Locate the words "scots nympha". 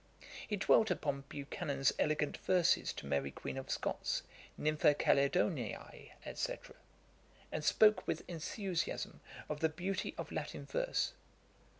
3.69-4.95